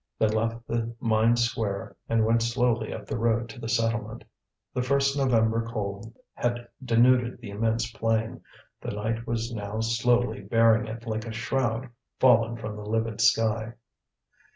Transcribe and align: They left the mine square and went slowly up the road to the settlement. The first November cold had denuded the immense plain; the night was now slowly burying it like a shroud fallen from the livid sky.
They 0.17 0.29
left 0.29 0.65
the 0.67 0.95
mine 0.99 1.35
square 1.37 1.95
and 2.09 2.25
went 2.25 2.41
slowly 2.41 2.91
up 2.91 3.05
the 3.05 3.19
road 3.19 3.47
to 3.49 3.59
the 3.59 3.69
settlement. 3.69 4.23
The 4.73 4.81
first 4.81 5.15
November 5.15 5.63
cold 5.67 6.11
had 6.33 6.67
denuded 6.83 7.39
the 7.39 7.51
immense 7.51 7.91
plain; 7.91 8.41
the 8.81 8.89
night 8.89 9.27
was 9.27 9.53
now 9.53 9.79
slowly 9.79 10.41
burying 10.41 10.87
it 10.87 11.05
like 11.05 11.27
a 11.27 11.31
shroud 11.31 11.87
fallen 12.19 12.57
from 12.57 12.77
the 12.77 12.83
livid 12.83 13.21
sky. 13.21 13.73